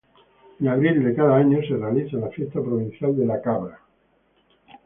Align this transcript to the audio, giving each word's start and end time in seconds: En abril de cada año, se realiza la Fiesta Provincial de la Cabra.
En 0.59 0.67
abril 0.67 1.03
de 1.03 1.13
cada 1.13 1.35
año, 1.37 1.59
se 1.61 1.77
realiza 1.77 2.17
la 2.17 2.29
Fiesta 2.31 2.59
Provincial 2.59 3.15
de 3.15 3.23
la 3.23 3.39
Cabra. 3.39 3.81